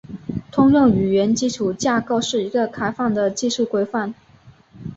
[0.51, 4.15] 通用语言基础架构是一个开放的技术规范。